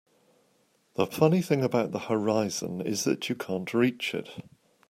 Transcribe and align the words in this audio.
The 0.95 1.05
funny 1.05 1.43
thing 1.43 1.63
about 1.63 1.91
the 1.91 1.99
horizon 2.09 2.81
is 2.81 3.03
that 3.03 3.29
you 3.29 3.35
can't 3.35 3.71
reach 3.71 4.15
it. 4.15 4.29